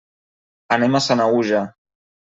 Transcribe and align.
Anem 0.77 0.97
a 0.97 1.03
Sanaüja. 1.09 1.65